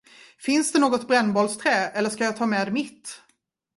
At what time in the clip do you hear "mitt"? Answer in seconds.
2.73-3.21